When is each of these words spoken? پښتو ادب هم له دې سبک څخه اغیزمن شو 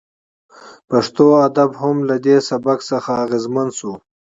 پښتو 0.89 1.25
ادب 1.47 1.71
هم 1.81 1.97
له 2.09 2.15
دې 2.25 2.37
سبک 2.49 2.79
څخه 2.91 3.11
اغیزمن 3.23 3.67
شو 3.77 3.93